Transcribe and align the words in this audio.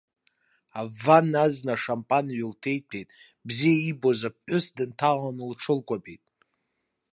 Аванна 0.81 1.39
азна 1.47 1.73
ашампан 1.77 2.25
ҩы 2.37 2.47
лҭеиҭәан, 2.51 3.07
бзиа 3.47 3.75
иибоз 3.77 4.19
аԥҳәыс 4.29 4.65
дынҭаланы 4.75 5.43
лҽылкәабеит. 5.51 6.23